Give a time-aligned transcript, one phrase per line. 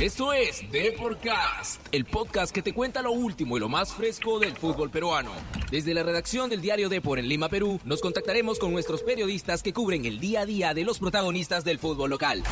[0.00, 4.56] Esto es Deporcast, el podcast que te cuenta lo último y lo más fresco del
[4.56, 5.30] fútbol peruano.
[5.70, 9.74] Desde la redacción del diario Depor en Lima, Perú, nos contactaremos con nuestros periodistas que
[9.74, 12.42] cubren el día a día de los protagonistas del fútbol local.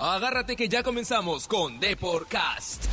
[0.00, 2.86] Agárrate que ya comenzamos con Deporcast.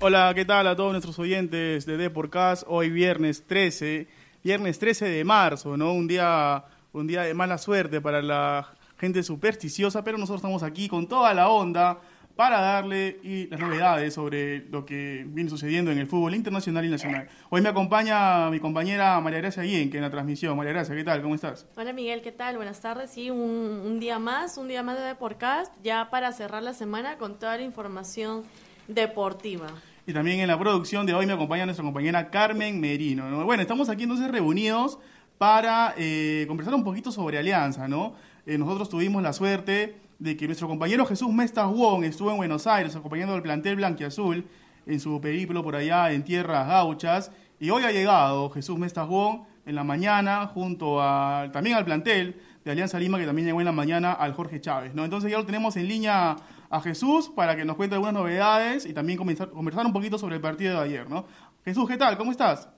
[0.00, 2.64] Hola, ¿qué tal a todos nuestros oyentes de Deporcast?
[2.66, 4.06] Hoy viernes 13,
[4.44, 5.94] viernes 13 de marzo, ¿no?
[5.94, 6.62] Un día,
[6.96, 11.34] un día de mala suerte para la gente supersticiosa, pero nosotros estamos aquí con toda
[11.34, 12.00] la onda
[12.34, 16.90] para darle y las novedades sobre lo que viene sucediendo en el fútbol internacional y
[16.90, 17.28] nacional.
[17.48, 20.56] Hoy me acompaña mi compañera María Gracia Guillén, que en la transmisión.
[20.56, 21.22] María Gracia, ¿qué tal?
[21.22, 21.66] ¿Cómo estás?
[21.76, 22.56] Hola Miguel, ¿qué tal?
[22.56, 23.10] Buenas tardes.
[23.10, 27.16] Sí, un, un día más, un día más de Deporcast, ya para cerrar la semana
[27.16, 28.42] con toda la información
[28.86, 29.68] deportiva.
[30.06, 33.28] Y también en la producción de hoy me acompaña nuestra compañera Carmen Merino.
[33.28, 33.44] ¿no?
[33.44, 34.98] Bueno, estamos aquí entonces reunidos
[35.38, 38.14] para eh, conversar un poquito sobre Alianza, ¿no?
[38.46, 42.66] Eh, nosotros tuvimos la suerte de que nuestro compañero Jesús Mestas Wong estuvo en Buenos
[42.66, 44.46] Aires acompañando al plantel blanquiazul
[44.86, 49.42] en su periplo por allá en tierras gauchas y hoy ha llegado Jesús Mestas Wong
[49.66, 53.66] en la mañana junto a también al plantel de Alianza Lima que también llegó en
[53.66, 55.04] la mañana al Jorge Chávez, ¿no?
[55.04, 56.36] Entonces ya lo tenemos en línea
[56.70, 60.36] a Jesús para que nos cuente algunas novedades y también comenzar, conversar un poquito sobre
[60.36, 61.26] el partido de ayer, ¿no?
[61.64, 62.16] Jesús, ¿qué tal?
[62.16, 62.68] ¿Cómo estás?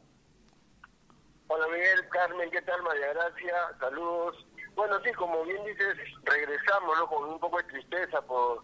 [1.50, 2.82] Hola Miguel, Carmen, ¿qué tal?
[2.82, 4.36] María Gracia, saludos.
[4.74, 7.06] Bueno, sí, como bien dices, regresamos ¿no?
[7.06, 8.62] con un poco de tristeza por,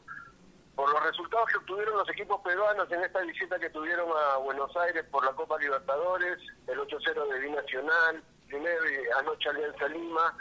[0.74, 4.76] por los resultados que obtuvieron los equipos peruanos en esta visita que tuvieron a Buenos
[4.76, 10.36] Aires por la Copa Libertadores, el 8-0 de Binacional, primero y anoche Alianza Lima,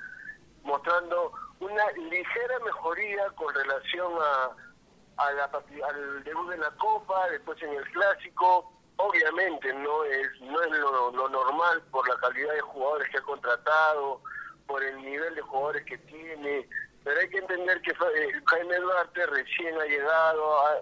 [0.64, 7.62] mostrando una ligera mejoría con relación a, a la, al debut en la Copa, después
[7.64, 8.73] en el Clásico.
[8.98, 14.22] Obviamente no es no es lo, normal por la calidad de jugadores que ha contratado,
[14.68, 16.68] por el nivel de jugadores que tiene,
[17.04, 20.82] pero hay que entender que eh, Jaime Duarte recién ha llegado, ha,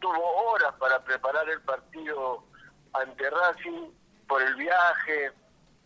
[0.00, 2.44] tuvo horas para preparar el partido
[2.92, 3.90] ante Racing
[4.28, 5.32] por el viaje,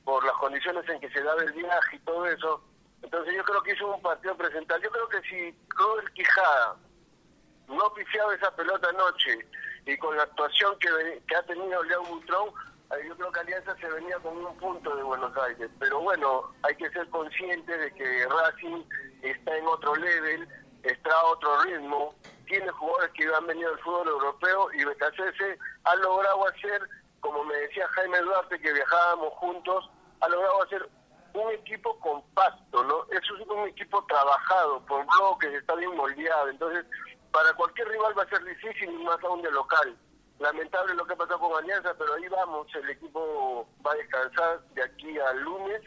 [0.04, 2.64] por las condiciones en que se daba el viaje y todo eso.
[3.02, 4.80] Entonces yo creo que hizo un partido presental.
[4.82, 6.76] Yo creo que si Robert Quijada
[7.68, 9.46] no pifiaba esa pelota anoche
[9.88, 12.50] y con la actuación que, ha tenido Leo Butrón,
[13.06, 16.74] yo creo que Alianza se venía con un punto de Buenos Aires, pero bueno, hay
[16.76, 18.84] que ser consciente de que Racing
[19.22, 20.46] está en otro level,
[20.82, 22.14] está a otro ritmo,
[22.46, 26.82] tiene jugadores que han venido del fútbol europeo y BKCS ha logrado hacer,
[27.20, 29.90] como me decía Jaime Duarte, que viajábamos juntos,
[30.20, 30.88] ha logrado hacer
[31.32, 33.06] un equipo compacto, ¿no?
[33.10, 36.84] Es un equipo trabajado, por bloques, está bien moldeado, entonces
[37.32, 39.96] para cualquier rival va a ser difícil más aún de local
[40.38, 44.82] lamentable lo que pasó con Alianza, pero ahí vamos, el equipo va a descansar de
[44.82, 45.80] aquí al lunes,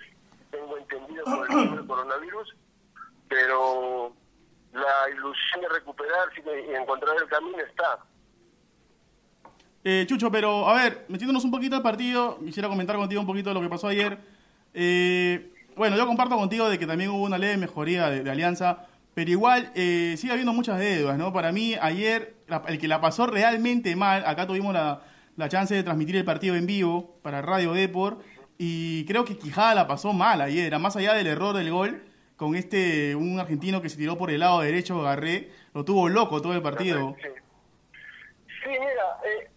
[0.49, 2.55] tengo entendido por el coronavirus,
[3.29, 4.13] pero
[4.73, 7.99] la ilusión de recuperarse y encontrar el camino está.
[9.83, 13.49] Eh, Chucho, pero a ver, metiéndonos un poquito al partido, quisiera comentar contigo un poquito
[13.49, 14.17] de lo que pasó ayer.
[14.73, 19.29] Eh, bueno, yo comparto contigo de que también hubo una leve mejoría de Alianza, pero
[19.29, 21.33] igual eh, sigue habiendo muchas deudas, ¿no?
[21.33, 22.35] Para mí, ayer,
[22.67, 25.01] el que la pasó realmente mal, acá tuvimos la,
[25.35, 28.21] la chance de transmitir el partido en vivo para Radio Deport,
[28.57, 32.03] y creo que Quijada la pasó mal ayer, más allá del error del gol,
[32.37, 36.41] con este un argentino que se tiró por el lado derecho, Garré, lo tuvo loco
[36.41, 37.15] todo el partido.
[37.21, 39.49] Sí, mira, eh,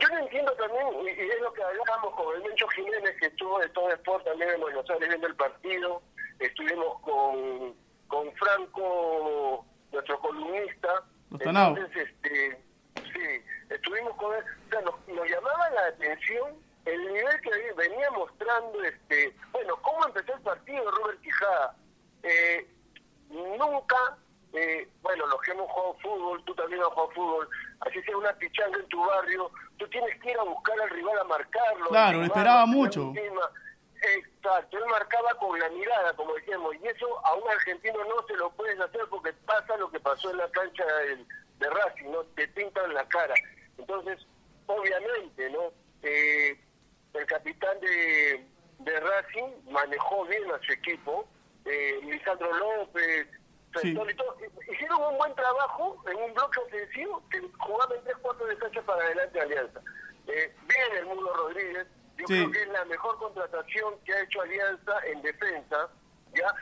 [0.00, 3.58] yo no entiendo también, y, es lo que hablábamos con el Mencho Jiménez, que estuvo
[3.58, 6.02] de todo Sport también en Buenos Aires viendo el partido,
[6.38, 7.74] estuvimos con
[8.08, 11.04] con Franco, nuestro columnista.
[11.30, 12.62] Entonces, este,
[12.94, 16.54] sí, estuvimos con él, o sea, nos, nos, llamaba la atención
[16.86, 21.76] el nivel que venía mostrando, este, bueno, cómo empezó el partido Robert Quijada.
[22.22, 22.66] Eh,
[23.28, 24.16] nunca,
[24.54, 27.48] eh, bueno, los que hemos jugado fútbol, tú también has jugado fútbol,
[27.80, 31.18] así sea una pichanga en tu barrio, tú tienes que ir a buscar al rival
[31.18, 31.88] a marcarlo.
[31.88, 33.12] Claro, lo esperaba mucho.
[33.14, 33.42] Encima.
[34.00, 38.34] Exacto, él marcaba con la mirada, como decíamos, y eso a un argentino no se
[38.34, 41.16] lo puedes hacer porque pasa lo que pasó en la cancha de,
[41.58, 42.22] de Racing, ¿no?
[42.36, 43.34] Te pintan la cara.
[43.76, 44.24] Entonces,
[44.66, 45.72] obviamente, ¿no?
[46.02, 46.60] Eh,
[47.14, 48.46] el capitán de,
[48.78, 51.28] de Racing manejó bien a su equipo,
[51.64, 53.26] eh, Lisandro López,
[53.82, 53.98] sí.
[54.72, 58.82] hicieron un buen trabajo en un bloque ofensivo que jugaba en tres cuartos de cancha
[58.82, 59.80] para adelante Alianza.
[60.28, 61.86] Eh, bien el Mundo Rodríguez,
[62.18, 62.34] yo sí.
[62.34, 65.88] creo que es la mejor contratación que ha hecho Alianza en defensa.
[66.34, 66.54] ya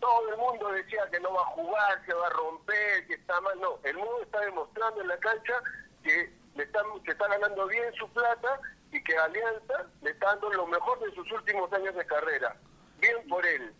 [0.00, 3.40] Todo el mundo decía que no va a jugar, que va a romper, que está
[3.40, 3.58] mal.
[3.60, 5.54] No, el mundo está demostrando en la cancha
[6.02, 10.52] que le están, que está ganando bien su plata y que Alianza le está dando
[10.52, 12.56] lo mejor de sus últimos años de carrera.
[12.98, 13.72] Bien por él.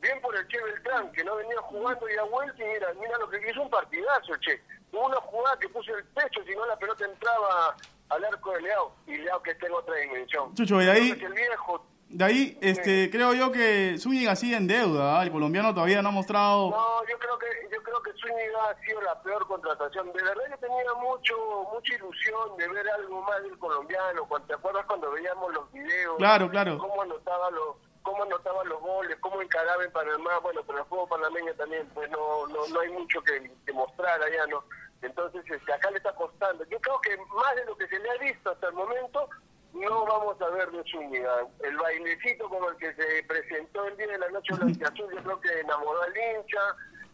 [0.00, 3.18] Bien por el Che Beltrán, que no venía jugando y ha vuelto y mira, mira
[3.18, 4.60] lo que hizo un partidazo, che.
[4.92, 7.76] Hubo una jugada que puso el pecho, si no la pelota entraba
[8.10, 10.54] al arco de Leao, y Leao que en otra dimensión.
[10.54, 11.10] Chucho, y ahí...
[11.10, 15.18] El viejo De ahí, este, creo yo que Zúñiga sigue en deuda.
[15.18, 15.22] ¿ah?
[15.22, 16.70] El colombiano todavía no ha mostrado.
[16.70, 20.12] No, yo creo que yo creo que Zúñiga ha sido la peor contratación.
[20.12, 21.34] De verdad yo tenía mucho
[21.72, 24.26] mucha ilusión de ver algo más del colombiano.
[24.26, 26.16] Cuando, ¿Te acuerdas cuando veíamos los videos?
[26.18, 26.78] Claro, claro.
[26.78, 30.38] Cómo anotaba los cómo anotaba los goles, cómo encaraba en Panamá.
[30.42, 34.20] Bueno, pero el juego panameño también, pues no no, no hay mucho que, que mostrar
[34.20, 34.64] allá, ¿no?
[35.02, 36.64] Entonces, este, acá le está costando.
[36.64, 39.28] Yo creo que más de lo que se le ha visto hasta el momento,
[39.72, 41.46] no vamos a ver de Zúñiga.
[41.62, 45.40] El bailecito como el que se presentó el día de la noche blanquiazul, yo creo
[45.40, 46.60] que enamoró al hincha,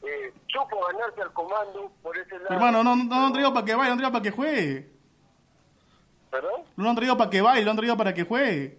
[0.02, 2.54] eh, supo ganarse al comando por ese lado.
[2.54, 4.30] Hermano, no, no, no lo han traído para que vaya, lo han traído para que
[4.30, 4.90] juegue.
[6.30, 6.62] ¿Perdón?
[6.76, 8.78] No lo han traído para que vaya, lo han traído para que juegue.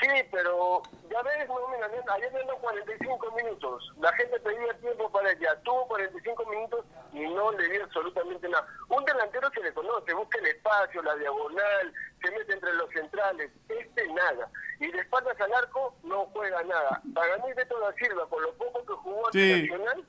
[0.00, 3.92] Sí, pero ya ves, no, mira, ayer dieron 45 minutos.
[4.00, 5.60] La gente pedía tiempo para ella.
[5.62, 8.66] Tuvo 45 minutos y no le dio absolutamente nada.
[8.88, 11.92] Un delantero se le conoce, busca el espacio, la diagonal,
[12.22, 13.50] se mete entre los centrales.
[13.68, 14.48] Este nada.
[14.80, 17.02] Y de espaldas al arco no juega nada.
[17.14, 19.52] Para mí, Beto da Silva, con lo poco que jugó Sí.
[19.52, 20.06] ante Nacional,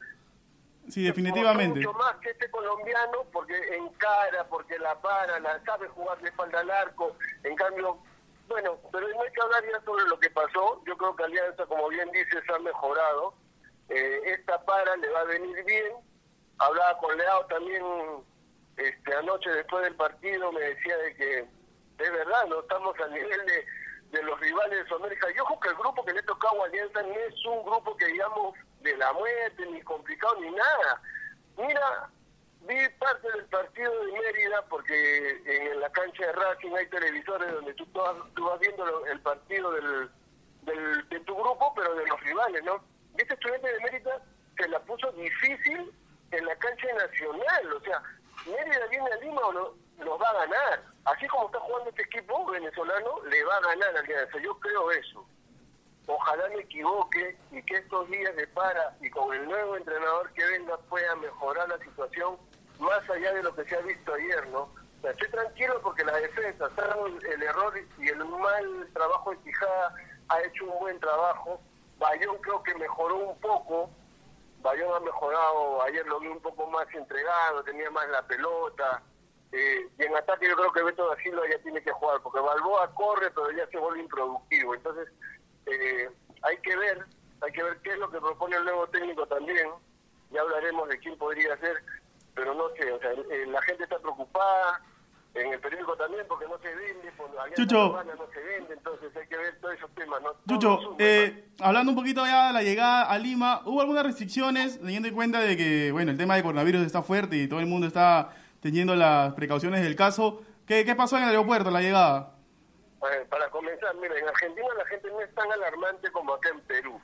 [0.90, 1.80] Sí, definitivamente.
[1.80, 6.60] Mucho más que este colombiano porque encara, porque la para, la sabe jugar de espalda
[6.60, 7.16] al arco.
[7.44, 7.98] En cambio,
[8.50, 10.82] bueno, pero no hay que hablar ya sobre lo que pasó.
[10.86, 13.34] Yo creo que Alianza, como bien dices, ha mejorado.
[13.88, 15.94] Eh, esta para le va a venir bien.
[16.66, 17.84] Hablaba con Leao también
[18.78, 23.46] este, anoche después del partido, me decía de que es verdad, no estamos al nivel
[23.46, 23.66] de,
[24.18, 25.28] de los rivales de Sudamérica.
[25.36, 28.08] Yo creo que el grupo que le tocaba a Alianza no es un grupo que
[28.08, 31.02] digamos de la muerte, ni complicado, ni nada.
[31.58, 32.10] Mira,
[32.62, 37.74] vi parte del partido de Mérida porque en la cancha de Racing hay televisores donde
[37.76, 40.10] tú, tú vas, viendo el partido del,
[40.64, 42.84] del, de tu grupo, pero de los rivales, ¿no?
[43.18, 44.22] Este estudiante de Mérida
[44.58, 45.94] se la puso difícil
[46.38, 48.02] en la cancha nacional, o sea,
[48.46, 50.84] Mérida viene a Lima o no, nos va a ganar.
[51.06, 54.38] Así como está jugando este equipo venezolano, le va a ganar a Alianza.
[54.40, 55.26] Yo creo eso.
[56.08, 60.46] Ojalá me equivoque y que estos días de para y con el nuevo entrenador que
[60.46, 62.38] venga pueda mejorar la situación
[62.80, 64.70] más allá de lo que se ha visto ayer, ¿no?
[65.02, 66.70] O estoy tranquilo porque la defensa,
[67.06, 69.96] el, el error y el mal trabajo de Quijada,
[70.30, 71.62] ha hecho un buen trabajo.
[71.98, 73.90] Bayón creo que mejoró un poco.
[74.64, 79.04] Bayón ha mejorado, ayer lo vi un poco más entregado, tenía más la pelota.
[79.52, 82.40] Eh, y en ataque yo creo que Beto da Silva ya tiene que jugar, porque
[82.40, 84.74] Balboa corre, pero ya se vuelve improductivo.
[84.74, 85.10] Entonces,
[85.66, 86.10] eh,
[86.42, 87.06] hay que ver,
[87.42, 89.70] hay que ver qué es lo que propone el nuevo técnico también.
[90.32, 91.84] Ya hablaremos de quién podría ser,
[92.34, 94.82] pero no sé, o sea, eh, la gente está preocupada,
[95.36, 98.04] en el periódico también, porque no se vende, por Alianza Chucho.
[98.04, 100.32] No se vende, entonces hay que ver todos esos temas, ¿no?
[100.48, 105.08] Chucho, eh, hablando un poquito ya de la llegada a Lima, ¿hubo algunas restricciones teniendo
[105.08, 107.88] en cuenta de que, bueno, el tema de coronavirus está fuerte y todo el mundo
[107.88, 110.44] está teniendo las precauciones del caso?
[110.68, 112.36] ¿Qué, qué pasó en el aeropuerto, la llegada?
[113.00, 116.62] Bueno, para comenzar, mira, en Argentina la gente no es tan alarmante como acá en
[116.62, 117.02] Perú.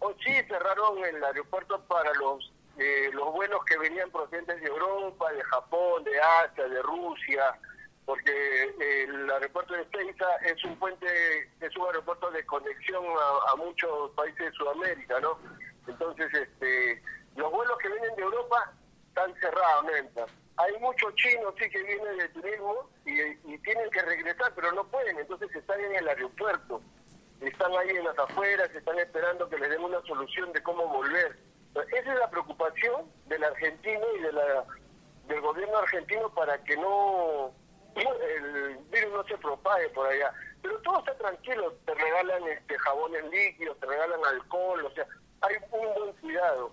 [0.00, 5.32] O sí cerraron el aeropuerto para los eh, los vuelos que venían procedentes de Europa,
[5.32, 7.58] de Japón, de Asia, de Rusia,
[8.04, 11.06] porque el aeropuerto de Ezeiza es un puente,
[11.60, 13.04] es un aeropuerto de conexión
[13.52, 15.38] a, muchos países de Sudamérica, ¿no?
[15.86, 17.02] Entonces, este,
[17.36, 18.72] los vuelos que vienen de Europa
[19.08, 20.26] están cerrados, neta.
[20.56, 23.20] Hay muchos chinos sí que vienen de turismo y,
[23.52, 26.80] y tienen que regresar, pero no pueden, entonces están en el aeropuerto,
[27.40, 31.36] están ahí en las afueras, están esperando que les den una solución de cómo volver.
[31.82, 34.64] Esa es la preocupación del argentino y de la
[35.28, 37.52] del gobierno argentino para que no
[37.94, 40.32] el virus no se propague por allá.
[40.62, 45.06] Pero todo está tranquilo, te regalan este jabones líquidos, te regalan alcohol, o sea,
[45.42, 46.72] hay un buen cuidado.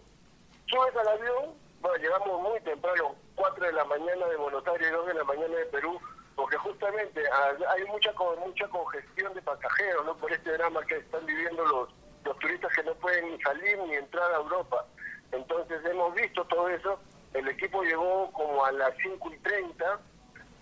[0.68, 5.08] Subes al avión, bueno, llegamos muy temprano, 4 de la mañana de Buenos Aires, 2
[5.08, 6.00] de la mañana de Perú,
[6.36, 7.22] porque justamente
[7.70, 8.12] hay mucha
[8.44, 10.18] mucha congestión de pasajeros, ¿no?
[10.18, 11.90] Por este drama que están viviendo los,
[12.24, 14.86] los turistas que no pueden ni salir ni entrar a Europa.
[15.36, 17.00] Entonces hemos visto todo eso,
[17.34, 20.00] el equipo llegó como a las 5 y 30,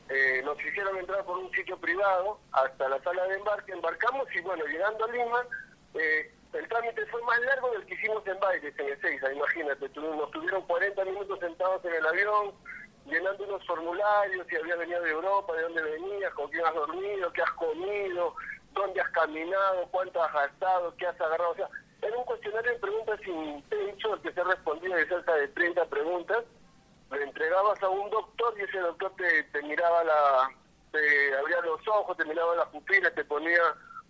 [0.09, 4.41] eh, nos hicieron entrar por un sitio privado hasta la sala de embarque, embarcamos y
[4.41, 5.41] bueno, llegando a Lima,
[5.95, 10.01] eh, el trámite fue más largo del que hicimos en Baires, en Ezeiza, imagínate, tu-
[10.15, 12.51] nos tuvieron 40 minutos sentados en el avión,
[13.05, 17.31] llenando unos formularios, si habías venido de Europa, de dónde venías, con quién has dormido,
[17.33, 18.35] qué has comido,
[18.73, 21.69] dónde has caminado, cuánto has gastado, qué has agarrado, o sea,
[22.01, 26.43] era un cuestionario de preguntas intenso, el que se respondía de cerca de 30 preguntas,
[27.11, 30.49] le entregabas a un doctor y ese doctor te, te miraba la,
[30.91, 33.61] te abría los ojos, te miraba las pupilas, te ponía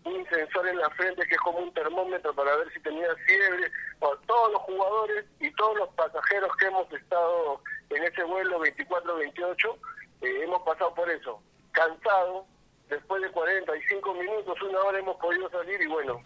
[0.05, 3.71] un sensor en la frente que es como un termómetro para ver si tenía fiebre.
[3.99, 9.77] Bueno, todos los jugadores y todos los pasajeros que hemos estado en ese vuelo 24-28
[10.21, 11.41] eh, hemos pasado por eso.
[11.71, 12.45] Cansado,
[12.89, 16.21] después de 45 minutos, una hora hemos podido salir y bueno,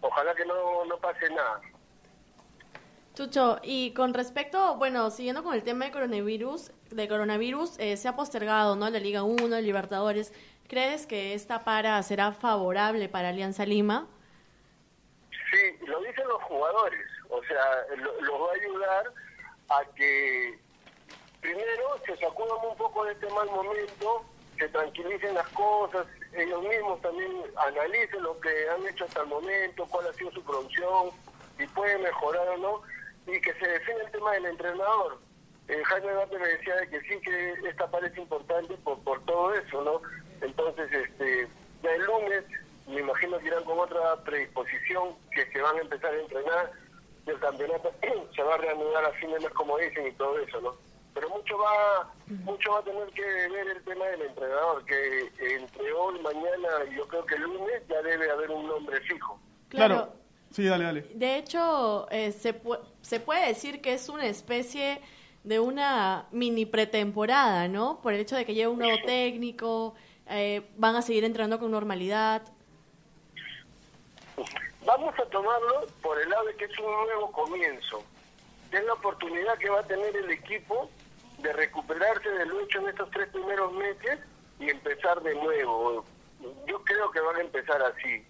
[0.00, 1.60] ojalá que no, no pase nada.
[3.14, 8.08] Chucho, y con respecto, bueno, siguiendo con el tema de coronavirus, de coronavirus, eh, se
[8.08, 8.88] ha postergado, ¿no?
[8.88, 10.32] La Liga 1, Libertadores.
[10.68, 14.06] ¿Crees que esta para será favorable para Alianza Lima?
[15.50, 19.12] Sí, lo dicen los jugadores, o sea, lo- los va a ayudar
[19.70, 20.58] a que
[21.40, 24.24] primero se sacudan un poco de este mal momento,
[24.56, 29.84] se tranquilicen las cosas, ellos mismos también analicen lo que han hecho hasta el momento,
[29.90, 31.10] cuál ha sido su producción,
[31.58, 32.82] si puede mejorar o no,
[33.32, 35.18] y que se define el tema del entrenador.
[35.68, 39.54] Eh, Jaime Duarte me decía de que sí, que esta parece importante por, por todo
[39.54, 40.02] eso, ¿no?
[40.40, 41.48] Entonces, este,
[41.82, 42.44] ya el lunes,
[42.88, 46.72] me imagino que irán con otra predisposición, que se van a empezar a entrenar,
[47.26, 47.92] y el campeonato
[48.34, 50.74] se va a reanudar a fin de mes, como dicen, y todo eso, ¿no?
[51.14, 52.12] Pero mucho va
[52.44, 56.96] mucho va a tener que ver el tema del entrenador, que entre hoy, mañana y
[56.96, 59.38] yo creo que el lunes ya debe haber un nombre fijo.
[59.68, 60.19] Claro.
[60.50, 61.06] Sí, dale, dale.
[61.14, 65.00] De hecho, eh, se, pu- se puede decir que es una especie
[65.44, 68.00] de una mini pretemporada, ¿no?
[68.02, 69.94] Por el hecho de que lleva un nuevo técnico,
[70.28, 72.42] eh, van a seguir entrenando con normalidad.
[74.84, 78.02] Vamos a tomarlo por el lado de que es un nuevo comienzo.
[78.72, 80.90] Es la oportunidad que va a tener el equipo
[81.38, 84.18] de recuperarse de lo hecho en estos tres primeros meses
[84.58, 86.04] y empezar de nuevo.
[86.66, 88.24] Yo creo que van a empezar así.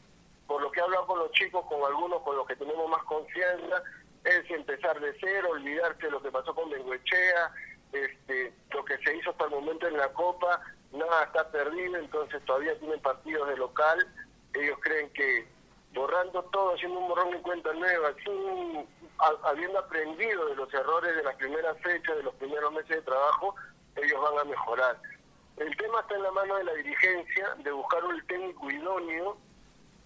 [0.50, 3.04] Por lo que he hablado con los chicos, con algunos con los que tenemos más
[3.04, 3.84] confianza,
[4.24, 7.54] es empezar de cero, olvidarse de lo que pasó con Bengoechea,
[7.92, 12.44] este, lo que se hizo hasta el momento en la Copa, nada está perdido, entonces
[12.46, 14.12] todavía tienen partidos de local.
[14.54, 15.46] Ellos creen que
[15.94, 18.88] borrando todo, haciendo un borrón y cuenta nueva, sin,
[19.44, 23.54] habiendo aprendido de los errores de las primeras fechas, de los primeros meses de trabajo,
[23.94, 25.00] ellos van a mejorar.
[25.58, 29.38] El tema está en la mano de la dirigencia, de buscar un técnico idóneo,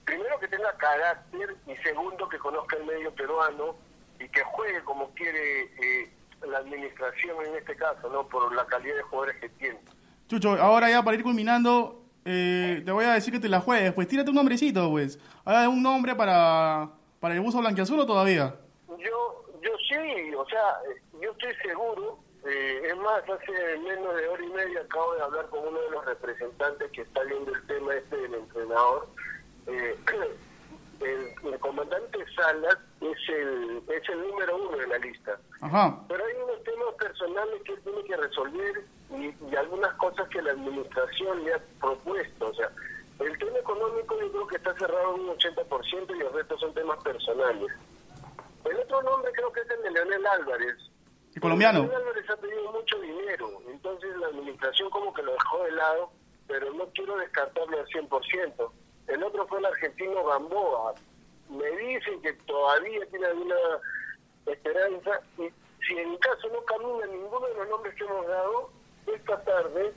[0.04, 3.76] primero que tenga carácter y segundo que conozca el medio peruano
[4.18, 6.12] y que juegue como quiere eh,
[6.46, 9.80] la administración en este caso, no por la calidad de jugadores que tiene.
[10.28, 13.92] Chucho, ahora ya para ir culminando, eh, te voy a decir que te la juegues.
[13.92, 15.18] Pues tírate un nombrecito, pues.
[15.44, 16.88] Haga un nombre para,
[17.20, 18.54] para el buzo blanquiazul o todavía.
[18.88, 20.78] Yo, yo sí, o sea,
[21.20, 22.18] yo estoy seguro.
[22.46, 25.90] eh, es más, hace menos de hora y media acabo de hablar con uno de
[25.90, 29.08] los representantes que está viendo el tema este del entrenador.
[29.66, 29.96] Eh,
[31.00, 35.38] el, el comandante Salas es el, es el número uno de la lista.
[35.60, 35.98] Ajá.
[36.08, 40.42] Pero hay unos temas personales que él tiene que resolver y, y algunas cosas que
[40.42, 42.48] la administración le ha propuesto.
[42.48, 42.70] O sea,
[43.20, 46.74] el tema económico yo creo que está cerrado en un 80% y el resto son
[46.74, 47.72] temas personales.
[48.64, 50.76] El otro nombre creo que es el de Leonel Álvarez.
[51.34, 51.80] El colombiano.
[51.80, 56.10] Leonel Álvarez ha pedido mucho dinero, entonces la administración como que lo dejó de lado,
[56.46, 58.70] pero no quiero descartarlo al 100%.
[59.08, 60.94] El otro fue el argentino Gamboa.
[61.48, 63.56] Me dicen que todavía tiene alguna
[64.46, 65.48] esperanza y
[65.86, 68.70] si en caso no camina ninguno de los nombres que hemos dado,
[69.06, 69.92] esta tarde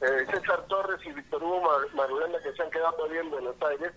[0.00, 3.56] eh, César Torres y Víctor Hugo Mar- Marulanda, que se han quedado todavía en Buenos
[3.62, 3.92] Aires,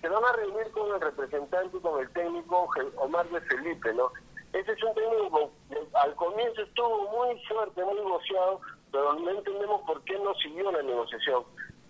[0.00, 4.10] se van a reunir con el representante con el técnico Omar de Felipe, ¿no?
[4.52, 8.60] Ese es un técnico que al comienzo estuvo muy fuerte, muy negociado,
[8.92, 11.44] pero no entendemos por qué no siguió la negociación.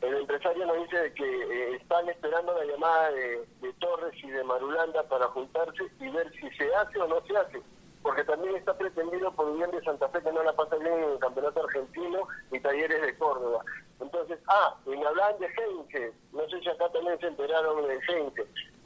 [0.05, 3.47] El empresario nos dice que eh, están esperando la llamada de,
[3.79, 7.63] Torres y de Marulanda para juntarse y ver si se hace o no se hace
[8.03, 11.13] porque también está pretendido por Unión de Santa Fe que no la pasa bien en
[11.13, 13.65] el campeonato argentino y Talleres de Córdoba.
[13.99, 18.43] Entonces, ah, y me de Gente, no sé si acá también se enteraron de Gente.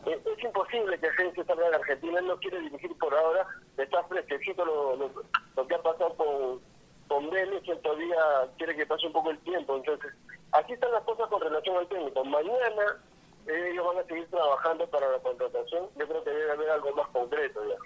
[0.06, 3.44] Eh, es imposible que Gente salga de Argentina, él no quiere dirigir por ahora,
[3.76, 6.60] está fresquecito lo, lo, que ha pasado con,
[7.08, 8.16] con Vélez, él todavía
[8.56, 9.74] quiere que pase un poco el tiempo.
[9.74, 10.12] Entonces,
[10.52, 12.24] aquí están las cosas con relación al técnico.
[12.24, 12.98] Mañana
[13.46, 16.94] eh, ellos van a seguir trabajando para la contratación, yo creo que debe haber algo
[16.94, 17.76] más concreto ya.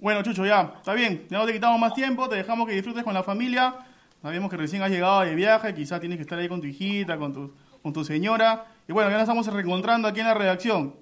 [0.00, 1.26] Bueno, Chucho, ya, está bien.
[1.28, 3.74] Ya no te quitamos más tiempo, te dejamos que disfrutes con la familia.
[4.22, 7.18] Sabemos que recién has llegado de viaje, quizás tienes que estar ahí con tu hijita,
[7.18, 7.52] con tu,
[7.82, 8.66] con tu señora.
[8.86, 10.94] Y bueno, ya nos estamos reencontrando aquí en la redacción.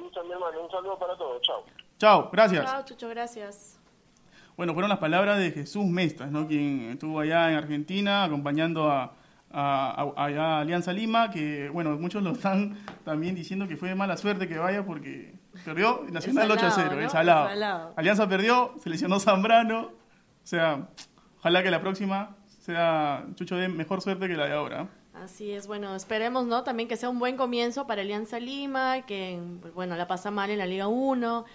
[0.00, 1.64] Listo, mi hermano, un saludo para todos, chao.
[1.98, 2.64] Chao, gracias.
[2.64, 3.80] Chao, Chucho, gracias.
[4.56, 6.46] Bueno, fueron las palabras de Jesús Mestas, ¿no?
[6.48, 9.12] quien estuvo allá en Argentina acompañando a,
[9.50, 13.94] a- a- a Alianza Lima, que bueno, muchos lo están también diciendo que fue de
[13.94, 15.34] mala suerte que vaya porque
[15.64, 17.04] perdió Nacional El 8 a salado, 0, ¿no?
[17.04, 17.44] el salado.
[17.48, 17.92] El salado.
[17.96, 19.92] Alianza perdió, se lesionó Zambrano, o
[20.44, 20.88] sea,
[21.38, 24.88] ojalá que la próxima sea Chucho de mejor suerte que la de ahora.
[25.14, 26.62] Así es, bueno, esperemos, ¿no?
[26.62, 29.40] También que sea un buen comienzo para Alianza Lima, que,
[29.74, 31.46] bueno, la pasa mal en la Liga 1,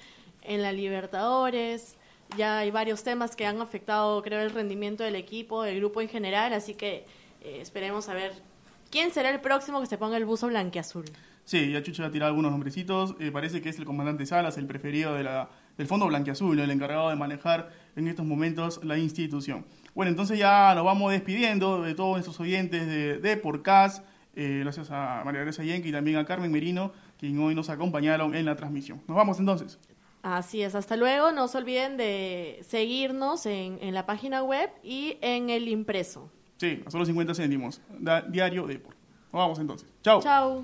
[0.42, 1.96] en la Libertadores.
[2.38, 6.08] Ya hay varios temas que han afectado, creo, el rendimiento del equipo, del grupo en
[6.10, 7.06] general, así que
[7.42, 8.34] eh, esperemos a ver
[8.90, 11.06] quién será el próximo que se ponga el buzo blanqueazul.
[11.44, 13.16] Sí, ya Chucha ha tirado algunos nombrecitos.
[13.20, 16.70] Eh, parece que es el comandante Salas, el preferido de la, del Fondo Blanquiazul, el
[16.70, 19.66] encargado de manejar en estos momentos la institución.
[19.96, 24.06] Bueno, entonces ya nos vamos despidiendo de todos nuestros oyentes de, de Porcast.
[24.36, 28.34] Eh, gracias a María Teresa Yenki y también a Carmen Merino, quien hoy nos acompañaron
[28.34, 29.02] en la transmisión.
[29.08, 29.80] Nos vamos entonces.
[30.22, 31.32] Así es, hasta luego.
[31.32, 36.32] No se olviden de seguirnos en, en la página web y en el impreso.
[36.62, 37.82] Sí, a solo 50 céntimos.
[38.30, 38.68] Diario.
[38.68, 38.84] Nos
[39.34, 39.90] vamos entonces.
[40.04, 40.22] Chao.
[40.22, 40.64] Chao.